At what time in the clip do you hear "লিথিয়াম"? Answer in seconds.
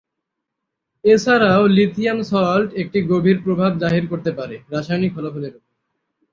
1.77-2.19